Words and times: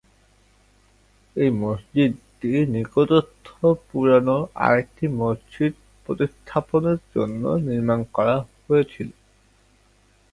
এই 1.35 1.49
মসজিদটি 1.61 2.51
নিকটস্থ 2.73 3.47
পুরানো 3.87 4.37
আরেকটি 4.65 5.05
মসজিদ 5.21 5.73
প্রতিস্থাপনের 6.05 6.99
জন্য 7.15 7.43
নির্মাণ 7.67 7.99
করা 8.15 8.35
হয়েছিল। 8.63 9.09